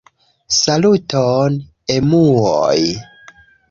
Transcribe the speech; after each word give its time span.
Saluton, 0.59 1.61
emuoj! 1.99 2.83